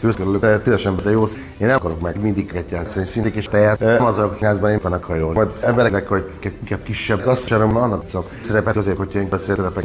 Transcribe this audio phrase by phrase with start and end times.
[0.00, 1.24] Őszkörülök, te tízesen te jó.
[1.58, 3.80] Én nem akarok meg mindig egy játszani szintig, és tejet.
[3.80, 5.32] Nem az a házban én vannak hajol.
[5.32, 6.30] Majd embereknek, hogy
[6.60, 8.30] inkább kisebb, azt sem annak szok.
[8.40, 9.84] szerepet azért, hogy én beszél szerepek.